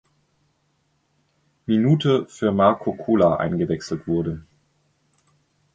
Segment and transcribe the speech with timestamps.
[1.67, 4.43] Minute für Marko Kolar eingewechselt wurde.